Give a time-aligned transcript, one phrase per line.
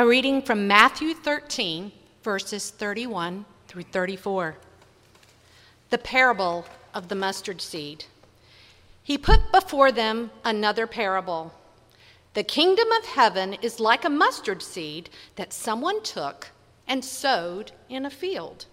[0.00, 4.56] A reading from Matthew 13, verses 31 through 34.
[5.90, 6.64] The parable
[6.94, 8.06] of the mustard seed.
[9.02, 11.52] He put before them another parable.
[12.32, 16.48] The kingdom of heaven is like a mustard seed that someone took
[16.88, 18.64] and sowed in a field.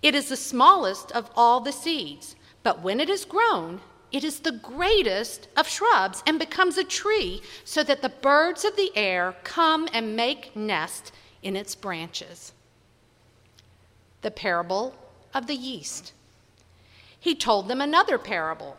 [0.00, 3.80] It is the smallest of all the seeds, but when it is grown,
[4.12, 8.76] it is the greatest of shrubs and becomes a tree so that the birds of
[8.76, 11.12] the air come and make nest
[11.42, 12.52] in its branches.
[14.22, 14.94] The parable
[15.34, 16.12] of the yeast.
[17.18, 18.76] He told them another parable.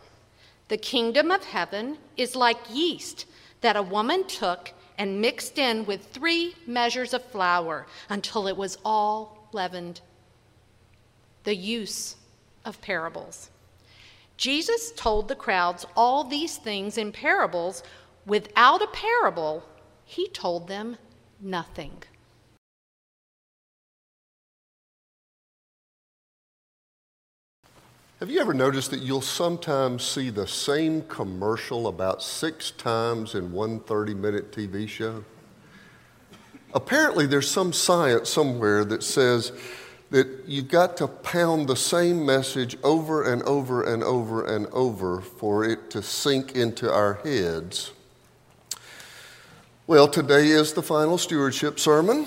[0.70, 3.26] The kingdom of heaven is like yeast
[3.62, 8.78] that a woman took and mixed in with three measures of flour until it was
[8.84, 10.02] all leavened.
[11.44, 12.16] The use
[12.66, 13.50] of parables.
[14.38, 17.84] Jesus told the crowds all these things in parables.
[18.26, 19.64] Without a parable,
[20.06, 20.98] he told them
[21.42, 22.04] nothing.
[28.20, 33.52] Have you ever noticed that you'll sometimes see the same commercial about six times in
[33.52, 35.24] one 30 minute TV show?
[36.74, 39.52] Apparently, there's some science somewhere that says
[40.10, 45.22] that you've got to pound the same message over and over and over and over
[45.22, 47.92] for it to sink into our heads.
[49.86, 52.26] Well, today is the final stewardship sermon.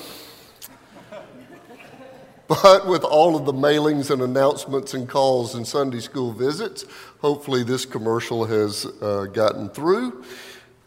[2.48, 6.84] But with all of the mailings and announcements and calls and Sunday school visits,
[7.20, 10.24] hopefully this commercial has uh, gotten through.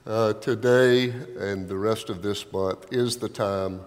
[0.05, 3.79] Uh, today and the rest of this month is the time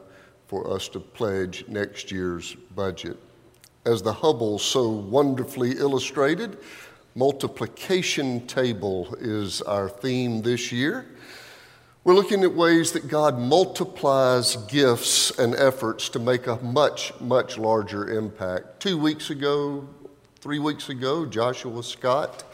[0.46, 3.18] for us to pledge next year's budget.
[3.84, 6.58] As the Hubble so wonderfully illustrated,
[7.14, 11.06] multiplication table is our theme this year.
[12.04, 17.58] We're looking at ways that God multiplies gifts and efforts to make a much, much
[17.58, 18.78] larger impact.
[18.78, 19.88] Two weeks ago,
[20.38, 22.44] three weeks ago, Joshua Scott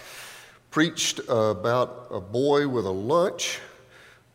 [0.71, 3.61] preached about a boy with a lunch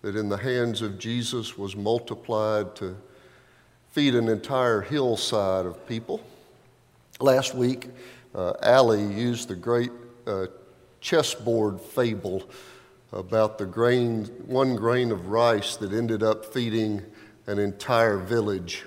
[0.03, 2.95] that in the hands of Jesus was multiplied to
[3.91, 6.21] feed an entire hillside of people.
[7.19, 7.89] Last week,
[8.35, 9.91] uh, Allie used the great
[10.27, 10.47] uh,
[11.01, 12.43] chessboard fable
[13.11, 17.01] about the grain, one grain of rice that ended up feeding
[17.47, 18.85] an entire village.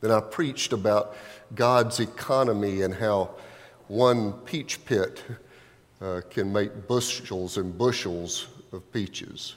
[0.00, 1.16] Then I preached about
[1.54, 3.30] God's economy and how
[3.88, 5.22] one peach pit
[6.00, 9.56] uh, can make bushels and bushels of peaches.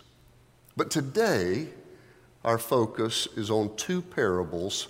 [0.76, 1.70] But today,
[2.44, 4.88] our focus is on two parables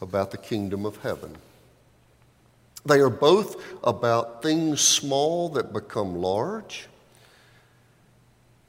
[0.00, 1.36] about the kingdom of heaven.
[2.84, 6.86] They are both about things small that become large.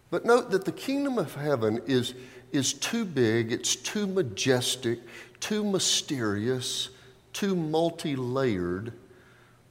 [0.09, 2.15] But note that the kingdom of heaven is,
[2.51, 4.99] is too big, it's too majestic,
[5.39, 6.89] too mysterious,
[7.33, 8.93] too multi layered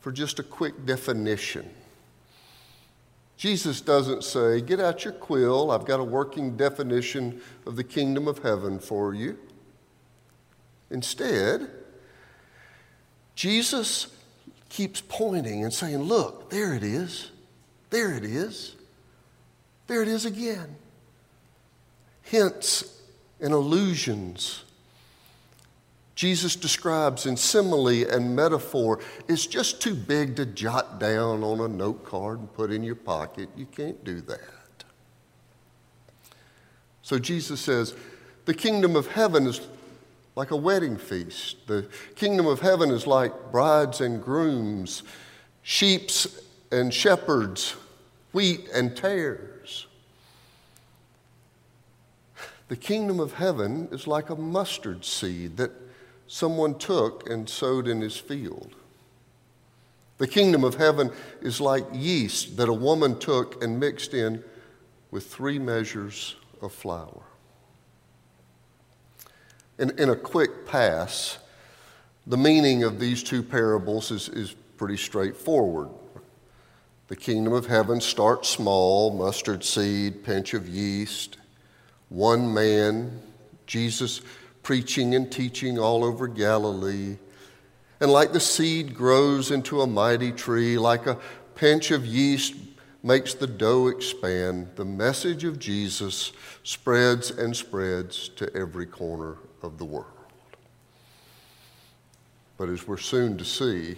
[0.01, 1.69] for just a quick definition.
[3.36, 8.26] Jesus doesn't say, Get out your quill, I've got a working definition of the kingdom
[8.26, 9.38] of heaven for you.
[10.91, 11.70] Instead,
[13.34, 14.08] Jesus
[14.69, 17.30] keeps pointing and saying, Look, there it is.
[17.91, 18.74] There it is.
[19.86, 20.76] There it is again.
[22.22, 23.00] Hints
[23.41, 24.64] and allusions
[26.16, 31.69] Jesus describes in simile and metaphor is just too big to jot down on a
[31.69, 33.50] note card and put in your pocket.
[33.54, 34.41] You can't do that.
[37.03, 37.95] So Jesus says,
[38.47, 39.60] the kingdom of heaven is
[40.36, 41.66] like a wedding feast.
[41.66, 45.03] The kingdom of heaven is like brides and grooms,
[45.63, 46.41] sheeps
[46.72, 47.77] and shepherds,
[48.33, 49.86] wheat and tares.
[52.68, 55.72] The kingdom of heaven is like a mustard seed that
[56.27, 58.75] someone took and sowed in his field.
[60.19, 61.11] The kingdom of heaven
[61.43, 64.43] is like yeast that a woman took and mixed in
[65.11, 67.23] with three measures of flour.
[69.78, 71.39] In, in a quick pass,
[72.27, 75.91] the meaning of these two parables is, is pretty straightforward.
[77.09, 81.37] The kingdom of heaven starts small mustard seed, pinch of yeast,
[82.09, 83.21] one man.
[83.67, 84.23] Jesus
[84.66, 87.16] preaching and teaching all over Galilee.
[88.01, 91.21] And like the seed grows into a mighty tree, like a
[91.54, 92.57] pinch of yeast
[93.01, 96.33] makes the dough expand, the message of Jesus
[96.65, 100.07] spreads and spreads to every corner of the world.
[102.59, 103.95] But as we're soon to see,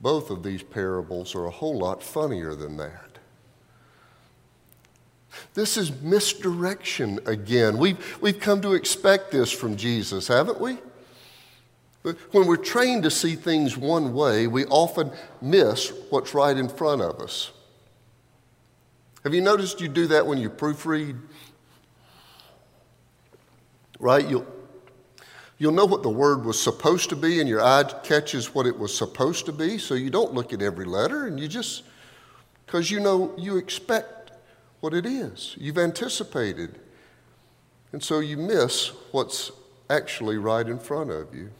[0.00, 3.09] both of these parables are a whole lot funnier than that.
[5.54, 7.78] This is misdirection again.
[7.78, 10.78] We've, we've come to expect this from Jesus, haven't we?
[12.02, 15.10] When we're trained to see things one way, we often
[15.42, 17.50] miss what's right in front of us.
[19.22, 21.18] Have you noticed you do that when you proofread?
[23.98, 24.26] Right?
[24.26, 24.46] You'll,
[25.58, 28.78] you'll know what the word was supposed to be, and your eye catches what it
[28.78, 31.82] was supposed to be, so you don't look at every letter, and you just,
[32.64, 34.19] because you know you expect
[34.80, 35.54] what it is.
[35.58, 36.78] You've anticipated.
[37.92, 39.50] And so you miss what's
[39.88, 41.50] actually right in front of you.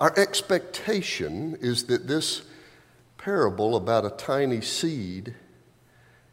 [0.00, 2.42] Our expectation is that this
[3.18, 5.34] parable about a tiny seed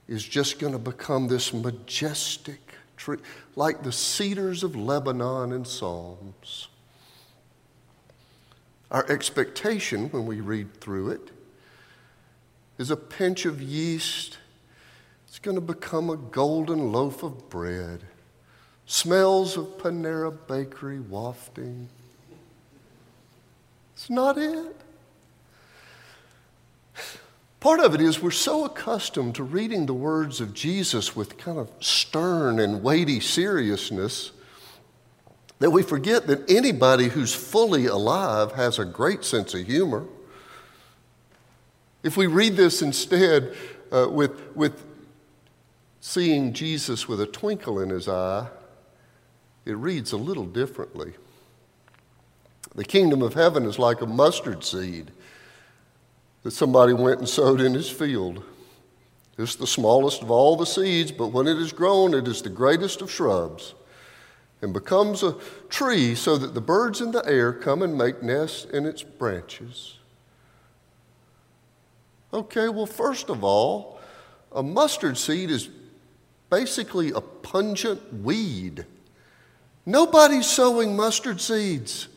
[0.07, 2.61] is just going to become this majestic
[2.95, 3.17] tree,
[3.55, 6.69] like the cedars of Lebanon in Psalms.
[8.89, 11.31] Our expectation when we read through it
[12.77, 14.37] is a pinch of yeast.
[15.27, 18.03] It's going to become a golden loaf of bread.
[18.85, 21.89] Smells of Panera Bakery wafting.
[23.93, 24.75] It's not it.
[27.59, 31.57] Part of it is we're so accustomed to reading the words of Jesus with kind
[31.57, 34.31] of stern and weighty seriousness
[35.59, 40.05] that we forget that anybody who's fully alive has a great sense of humor.
[42.07, 43.53] If we read this instead
[43.91, 44.85] uh, with, with
[45.99, 48.47] seeing Jesus with a twinkle in his eye,
[49.65, 51.15] it reads a little differently.
[52.75, 55.11] The kingdom of heaven is like a mustard seed
[56.43, 58.41] that somebody went and sowed in his field.
[59.37, 62.49] It's the smallest of all the seeds, but when it is grown, it is the
[62.49, 63.73] greatest of shrubs
[64.61, 65.35] and becomes a
[65.67, 69.97] tree so that the birds in the air come and make nests in its branches.
[72.33, 73.99] Okay, well, first of all,
[74.51, 75.69] a mustard seed is
[76.49, 78.85] basically a pungent weed.
[79.85, 82.07] Nobody's sowing mustard seeds.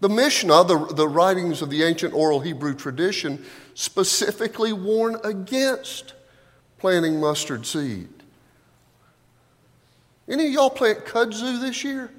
[0.00, 6.14] The Mishnah, the, the writings of the ancient oral Hebrew tradition, specifically warn against
[6.78, 8.08] planting mustard seed.
[10.28, 12.10] Any of y'all plant kudzu this year?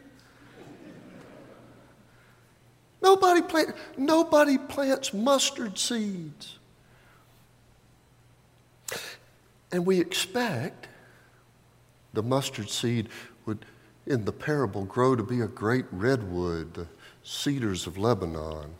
[3.01, 6.57] Nobody, plant, nobody plants mustard seeds.
[9.71, 10.87] And we expect
[12.13, 13.09] the mustard seed
[13.45, 13.65] would,
[14.05, 16.87] in the parable, grow to be a great redwood, the
[17.23, 18.75] cedars of Lebanon.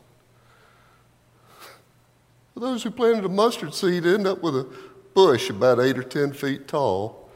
[2.55, 4.67] Those who planted a mustard seed end up with a
[5.13, 7.29] bush about eight or ten feet tall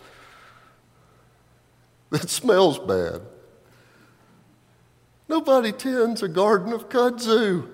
[2.10, 3.22] that smells bad.
[5.28, 7.68] Nobody tends a garden of kudzu.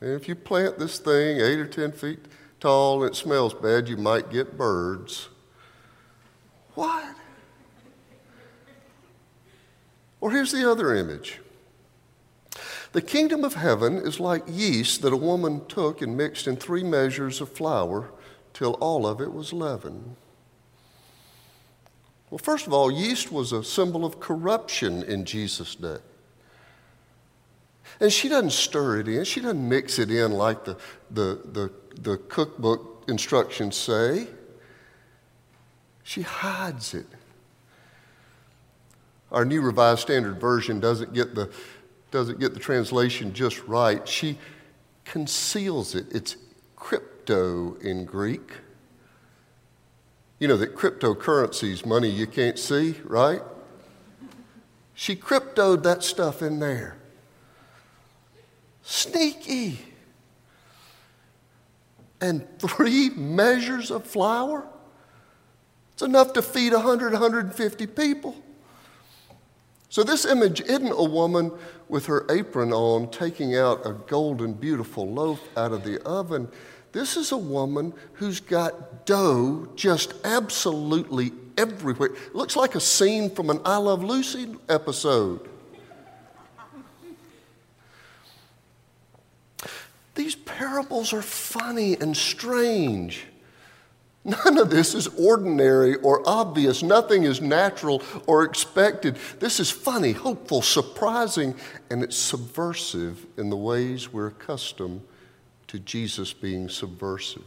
[0.00, 2.20] And if you plant this thing eight or ten feet
[2.60, 5.28] tall and it smells bad, you might get birds.
[6.74, 7.14] What?
[10.20, 11.40] Or here's the other image.
[12.92, 16.82] The kingdom of heaven is like yeast that a woman took and mixed in three
[16.82, 18.10] measures of flour
[18.54, 20.16] till all of it was leavened.
[22.30, 25.98] Well, first of all, yeast was a symbol of corruption in Jesus' day.
[28.00, 30.76] And she doesn't stir it in, she doesn't mix it in like the,
[31.10, 34.28] the, the, the cookbook instructions say.
[36.04, 37.06] She hides it
[39.30, 41.50] our New Revised Standard Version doesn't get the,
[42.10, 44.06] doesn't get the translation just right.
[44.08, 44.38] She
[45.04, 46.06] conceals it.
[46.10, 46.36] It's
[46.76, 48.52] crypto in Greek.
[50.38, 53.42] You know that cryptocurrency is money you can't see, right?
[54.94, 56.96] She cryptoed that stuff in there.
[58.82, 59.80] Sneaky.
[62.20, 64.66] And three measures of flour?
[65.92, 68.36] It's enough to feed 100, 150 people.
[69.88, 71.50] So, this image isn't a woman
[71.88, 76.48] with her apron on taking out a golden, beautiful loaf out of the oven.
[76.92, 82.10] This is a woman who's got dough just absolutely everywhere.
[82.10, 85.48] It looks like a scene from an I Love Lucy episode.
[90.14, 93.26] These parables are funny and strange.
[94.24, 96.82] None of this is ordinary or obvious.
[96.82, 99.16] Nothing is natural or expected.
[99.38, 101.54] This is funny, hopeful, surprising,
[101.88, 105.02] and it's subversive in the ways we're accustomed
[105.68, 107.44] to Jesus being subversive.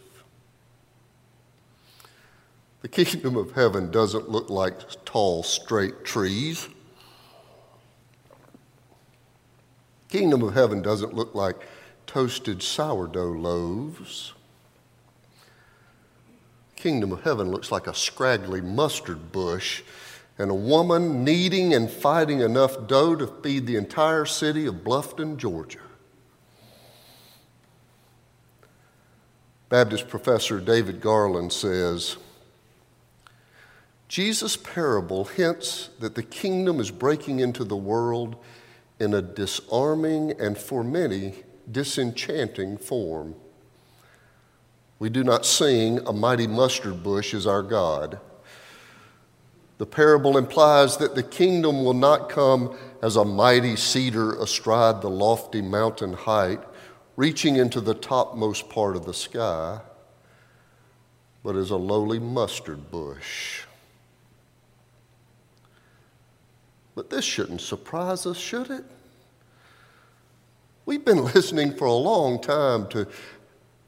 [2.81, 6.67] The kingdom of heaven doesn't look like tall, straight trees.
[10.09, 11.67] Kingdom of heaven doesn't look like
[12.07, 14.33] toasted sourdough loaves.
[16.75, 19.83] Kingdom of heaven looks like a scraggly mustard bush
[20.39, 25.37] and a woman kneading and fighting enough dough to feed the entire city of Bluffton,
[25.37, 25.79] Georgia.
[29.71, 32.17] Baptist professor David Garland says,
[34.09, 38.35] Jesus' parable hints that the kingdom is breaking into the world
[38.99, 43.33] in a disarming and for many disenchanting form.
[44.99, 48.19] We do not sing, A mighty mustard bush is our God.
[49.77, 55.09] The parable implies that the kingdom will not come as a mighty cedar astride the
[55.09, 56.59] lofty mountain height,
[57.21, 59.79] reaching into the topmost part of the sky,
[61.43, 63.61] but as a lowly mustard bush
[66.95, 68.83] But this shouldn't surprise us, should it?
[70.85, 73.07] We've been listening for a long time to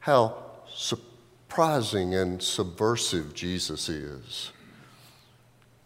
[0.00, 0.36] how
[0.72, 4.52] surprising and subversive Jesus is.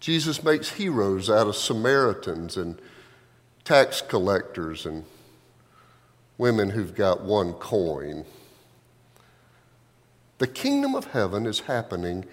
[0.01, 2.81] Jesus makes heroes out of Samaritans and
[3.65, 5.05] tax collectors and
[6.39, 8.25] women who've got one coin.
[10.39, 12.25] The kingdom of heaven is happening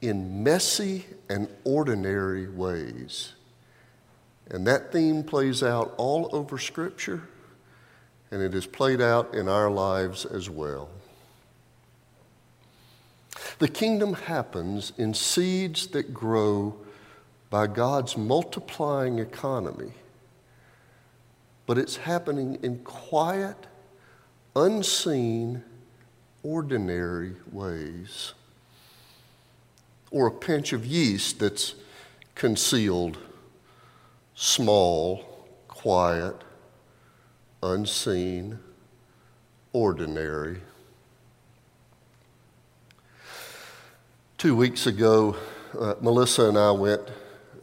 [0.00, 3.34] in messy and ordinary ways.
[4.50, 7.22] And that theme plays out all over Scripture,
[8.30, 10.88] and it is played out in our lives as well.
[13.58, 16.74] The kingdom happens in seeds that grow
[17.50, 19.92] by God's multiplying economy,
[21.66, 23.56] but it's happening in quiet,
[24.54, 25.62] unseen,
[26.42, 28.34] ordinary ways.
[30.10, 31.74] Or a pinch of yeast that's
[32.34, 33.18] concealed
[34.34, 36.36] small, quiet,
[37.62, 38.58] unseen,
[39.72, 40.60] ordinary.
[44.36, 45.36] Two weeks ago,
[45.78, 47.02] uh, Melissa and I went,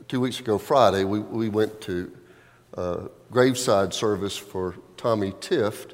[0.08, 2.12] two weeks ago, Friday, we, we went to
[2.76, 5.94] uh, graveside service for Tommy Tift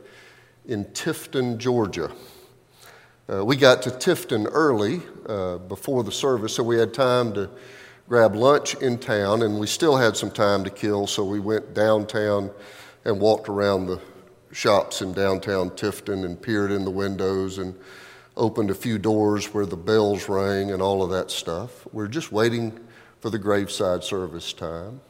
[0.66, 2.12] in Tifton, Georgia.
[3.32, 7.48] Uh, we got to Tifton early uh, before the service, so we had time to
[8.10, 11.76] grab lunch in town, and we still had some time to kill, so we went
[11.76, 12.50] downtown
[13.06, 14.02] and walked around the
[14.52, 17.78] shops in downtown Tifton and peered in the windows and
[18.36, 21.86] opened a few doors where the bells rang and all of that stuff.
[21.94, 22.80] We're just waiting
[23.20, 25.02] for the graveside service time.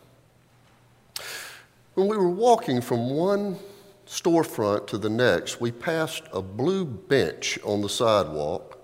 [1.97, 3.57] When we were walking from one
[4.05, 8.77] storefront to the next, we passed a blue bench on the sidewalk.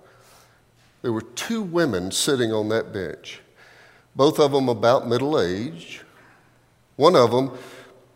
[1.03, 3.41] There were two women sitting on that bench
[4.15, 6.01] both of them about middle age.
[6.95, 7.55] One of them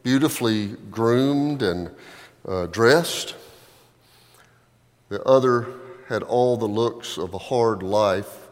[0.01, 1.91] beautifully groomed and
[2.47, 3.35] uh, dressed.
[5.09, 5.67] The other
[6.07, 8.47] had all the looks of a hard life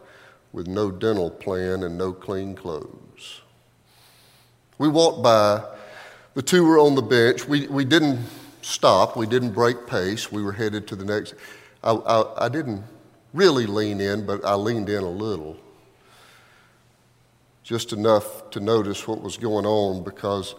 [0.54, 3.42] with no dental plan and no clean clothes.
[4.78, 5.72] We walked by.
[6.36, 7.48] The two were on the bench.
[7.48, 8.20] We, we didn't
[8.62, 9.16] stop.
[9.18, 10.32] We didn't break pace.
[10.32, 11.34] We were headed to the next.
[11.84, 12.84] I, I, I didn't
[13.34, 15.58] really lean in, but I leaned in a little
[17.64, 20.54] just enough to notice what was going on because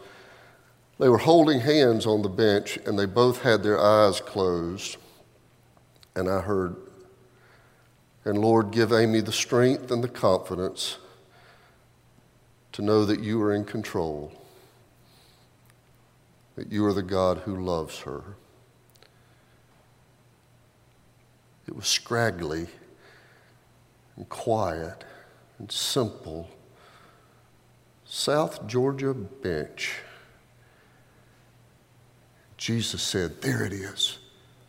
[0.98, 4.96] they were holding hands on the bench and they both had their eyes closed.
[6.16, 6.74] And I heard,
[8.24, 10.96] and Lord, give Amy the strength and the confidence
[12.72, 14.32] to know that you are in control,
[16.56, 18.22] that you are the God who loves her.
[21.68, 22.66] It was scraggly
[24.16, 25.04] and quiet
[25.58, 26.48] and simple
[28.04, 29.96] South Georgia bench.
[32.56, 34.18] Jesus said, There it is.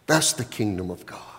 [0.07, 1.36] That's the kingdom of God.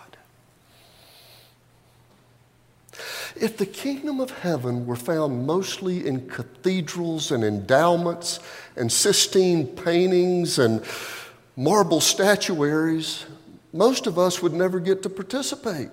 [3.41, 8.41] If the kingdom of heaven were found mostly in cathedrals and endowments
[8.77, 10.85] and Sistine paintings and
[11.57, 13.27] marble statuaries,
[13.73, 15.91] most of us would never get to participate.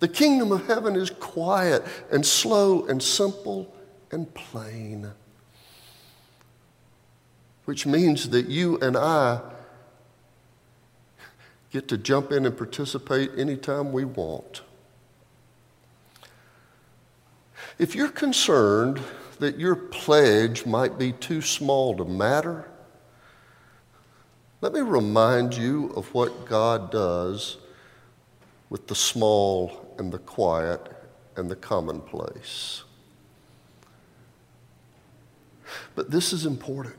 [0.00, 3.72] The kingdom of heaven is quiet and slow and simple
[4.10, 5.12] and plain.
[7.66, 9.40] Which means that you and I
[11.70, 14.62] get to jump in and participate anytime we want.
[17.78, 19.00] If you're concerned
[19.38, 22.70] that your pledge might be too small to matter,
[24.62, 27.58] let me remind you of what God does
[28.70, 30.80] with the small and the quiet
[31.36, 32.82] and the commonplace.
[35.94, 36.96] But this is important.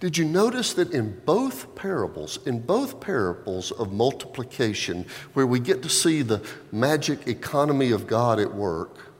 [0.00, 5.82] Did you notice that in both parables, in both parables of multiplication, where we get
[5.82, 9.10] to see the magic economy of God at work,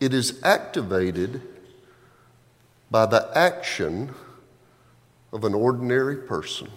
[0.00, 1.42] it is activated
[2.90, 4.14] by the action
[5.30, 6.68] of an ordinary person?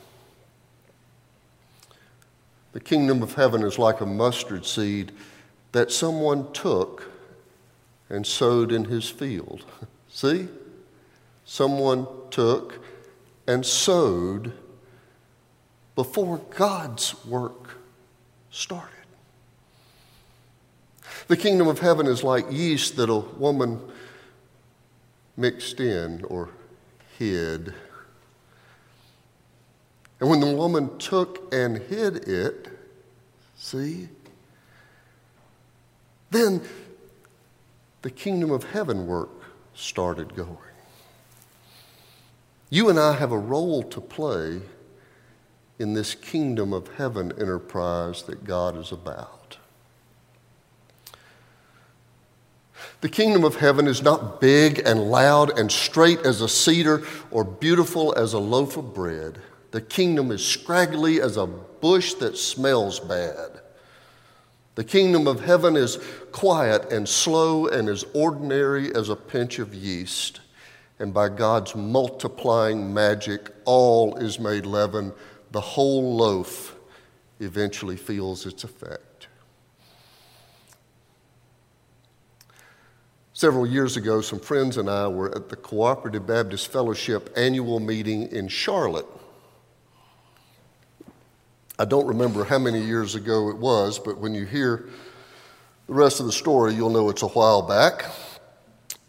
[2.73, 5.13] The kingdom of heaven is like a mustard seed
[5.71, 7.09] that someone took
[8.09, 9.63] and sowed in his field.
[10.09, 10.49] See?
[11.47, 12.77] Someone took
[13.47, 14.51] and sowed
[15.95, 17.79] before God's work
[18.51, 18.91] started.
[21.29, 23.79] The kingdom of heaven is like yeast that a woman
[25.37, 26.49] mixed in or
[27.17, 27.73] hid.
[30.19, 32.67] And when the woman took and hid it,
[33.55, 34.09] see,
[36.29, 36.61] then
[38.01, 39.29] the kingdom of heaven work
[39.73, 40.57] started going.
[42.69, 44.61] You and I have a role to play
[45.79, 49.57] in this kingdom of heaven enterprise that God is about.
[52.99, 57.43] The kingdom of heaven is not big and loud and straight as a cedar or
[57.43, 59.39] beautiful as a loaf of bread.
[59.71, 63.61] The kingdom is scraggly as a bush that smells bad.
[64.75, 65.99] The kingdom of heaven is
[66.31, 70.41] quiet and slow and as ordinary as a pinch of yeast
[70.99, 75.13] and by God's multiplying magic, all is made leaven.
[75.51, 76.75] The whole loaf
[77.39, 79.27] eventually feels its effect.
[83.33, 88.31] Several years ago, some friends and I were at the Cooperative Baptist Fellowship annual meeting
[88.31, 89.05] in Charlotte.
[91.77, 94.89] I don't remember how many years ago it was, but when you hear
[95.85, 98.05] the rest of the story, you'll know it's a while back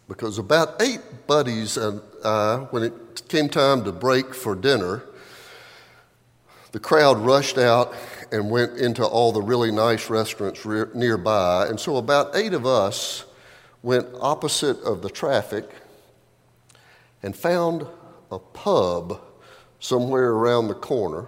[0.08, 5.04] because about eight buddies and I, when it came time to break for dinner,
[6.72, 7.94] the crowd rushed out
[8.32, 11.66] and went into all the really nice restaurants re- nearby.
[11.68, 13.24] And so about eight of us
[13.82, 15.68] went opposite of the traffic
[17.22, 17.86] and found
[18.30, 19.20] a pub
[19.80, 21.26] somewhere around the corner.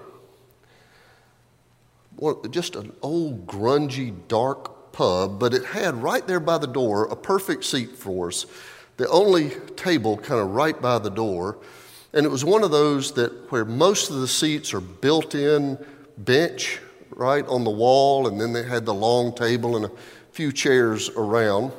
[2.51, 7.17] Just an old, grungy, dark pub, but it had right there by the door a
[7.17, 8.47] perfect seat for us.
[8.97, 11.59] The only table kind of right by the door.
[12.13, 15.79] And it was one of those that where most of the seats are built in
[16.19, 19.91] bench right on the wall, and then they had the long table and a
[20.33, 21.73] few chairs around.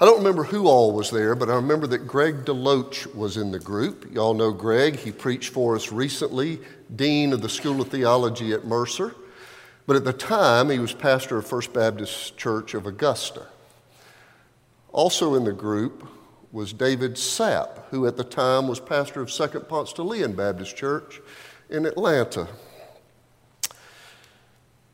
[0.00, 3.52] I don't remember who all was there, but I remember that Greg DeLoach was in
[3.52, 4.12] the group.
[4.12, 4.96] Y'all know Greg.
[4.96, 6.60] He preached for us recently,
[6.96, 9.14] Dean of the School of Theology at Mercer.
[9.86, 13.46] But at the time, he was pastor of First Baptist Church of Augusta.
[14.92, 16.06] Also in the group
[16.52, 19.66] was David Sapp, who at the time was pastor of Second
[19.98, 21.20] Leon Baptist Church
[21.68, 22.46] in Atlanta.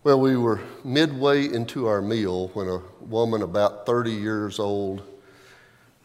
[0.03, 5.03] Well, we were midway into our meal when a woman about 30 years old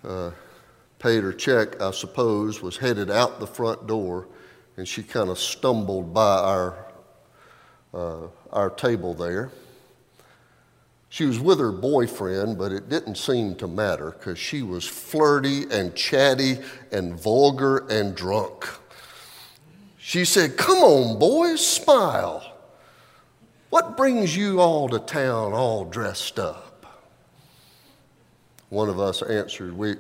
[0.04, 0.32] uh,
[1.00, 4.28] paid her check, I suppose, was headed out the front door,
[4.76, 6.86] and she kind of stumbled by our
[7.94, 9.52] uh, our table there.
[11.10, 15.64] She was with her boyfriend, but it didn't seem to matter because she was flirty
[15.72, 16.58] and chatty
[16.92, 18.68] and vulgar and drunk.
[19.98, 22.54] She said, Come on, boys, smile.
[23.70, 26.86] What brings you all to town all dressed up?
[28.70, 29.96] One of us answered, we,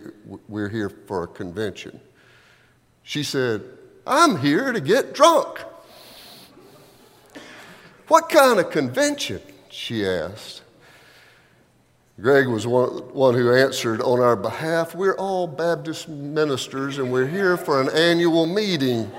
[0.47, 1.99] We're here for a convention.
[3.03, 3.63] She said,
[4.05, 5.59] I'm here to get drunk.
[8.07, 9.41] What kind of convention?
[9.69, 10.61] she asked.
[12.19, 14.95] Greg was one, who answered on our behalf.
[14.95, 19.11] We're all Baptist ministers and we're here for an annual meeting.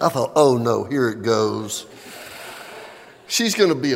[0.00, 1.86] I thought, oh no, here it goes.
[3.26, 3.94] She's going to be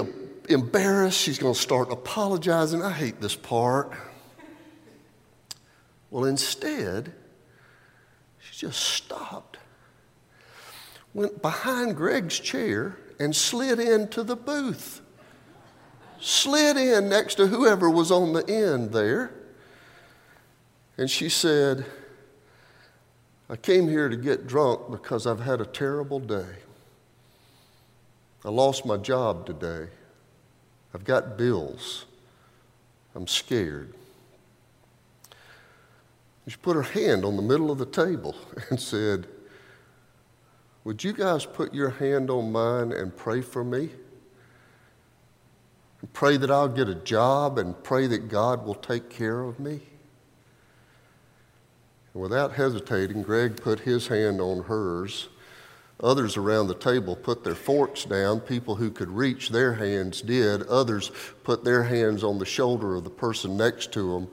[0.48, 1.18] embarrassed.
[1.18, 2.82] She's going to start apologizing.
[2.82, 3.92] I hate this part.
[6.10, 7.12] Well, instead,
[8.38, 9.58] she just stopped,
[11.14, 15.00] went behind Greg's chair, and slid into the booth.
[16.20, 19.32] Slid in next to whoever was on the end there.
[20.96, 21.86] And she said,
[23.48, 26.56] I came here to get drunk because I've had a terrible day.
[28.44, 29.88] I lost my job today.
[30.94, 32.04] I've got bills.
[33.14, 33.94] I'm scared.
[36.46, 38.34] She put her hand on the middle of the table
[38.70, 39.26] and said,
[40.88, 43.90] Would you guys put your hand on mine and pray for me?
[46.00, 49.60] And pray that I'll get a job and pray that God will take care of
[49.60, 49.82] me?
[52.14, 55.28] And without hesitating, Greg put his hand on hers.
[56.02, 58.40] Others around the table put their forks down.
[58.40, 60.62] People who could reach their hands did.
[60.68, 61.10] Others
[61.44, 64.28] put their hands on the shoulder of the person next to them.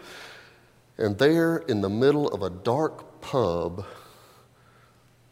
[0.97, 3.85] And there, in the middle of a dark pub,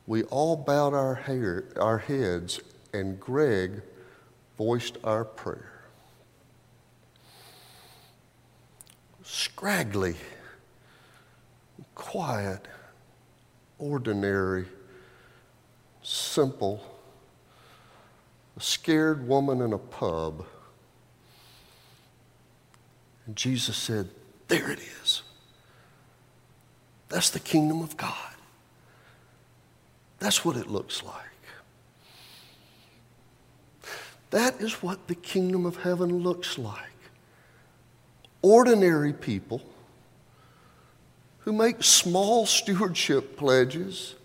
[0.06, 2.60] we all bowed our, hair, our heads,
[2.94, 3.82] and Greg
[4.58, 5.82] voiced our prayer.
[9.24, 10.16] Scraggly,
[11.96, 12.68] quiet,
[13.80, 14.66] ordinary,
[16.02, 16.84] simple,
[18.58, 20.46] a scared woman in a pub.
[23.26, 24.10] And Jesus said,
[24.50, 25.24] There it is.
[27.08, 28.33] That's the kingdom of God.
[30.24, 31.16] That's what it looks like.
[34.30, 36.80] That is what the kingdom of heaven looks like.
[38.42, 39.62] Ordinary people
[41.40, 44.16] who make small stewardship pledges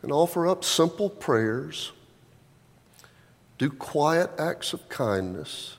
[0.00, 1.92] and offer up simple prayers,
[3.58, 5.76] do quiet acts of kindness.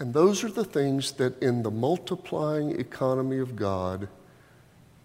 [0.00, 4.08] And those are the things that, in the multiplying economy of God,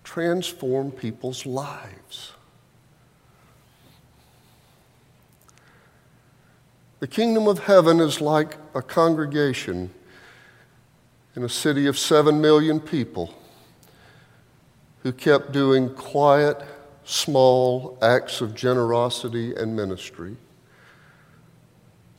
[0.09, 2.31] transform people's lives.
[6.99, 9.91] The kingdom of heaven is like a congregation
[11.35, 13.35] in a city of seven million people
[15.03, 16.59] who kept doing quiet,
[17.03, 20.37] small acts of generosity and ministry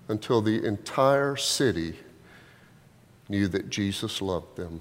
[0.07, 1.96] until the entire city
[3.29, 4.81] knew that Jesus loved them.